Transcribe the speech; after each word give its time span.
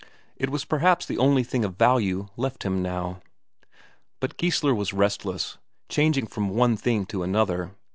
It 0.35 0.49
was 0.49 0.65
perhaps 0.65 1.05
the 1.05 1.19
only 1.19 1.43
thing 1.43 1.63
of 1.63 1.77
value 1.77 2.29
left 2.35 2.63
him 2.63 2.81
now. 2.81 3.21
But 4.19 4.35
Geissler 4.35 4.73
was 4.73 4.93
restless, 4.93 5.59
changing 5.89 6.25
from 6.25 6.49
one 6.49 6.75
thing 6.75 7.05
to 7.05 7.21
another. 7.21 7.75